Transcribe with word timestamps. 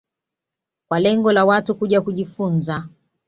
kwa 0.87 0.99
lengo 0.99 1.31
la 1.33 1.45
Watu 1.45 1.75
kuja 1.75 2.01
kujifunza 2.01 2.87